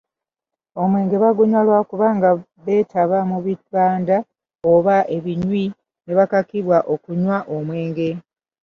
Omwenge 0.81 1.15
bagunywa 1.23 1.61
lwa 1.67 1.81
kubanga 1.89 2.29
beetaba 2.65 3.17
mu 3.29 3.37
bibanda 3.45 4.17
oba 4.73 4.97
ebinywi 5.15 5.63
ne 6.03 6.13
bakakibwa 6.19 6.77
okunywa 6.93 7.37
omwenge. 7.55 8.09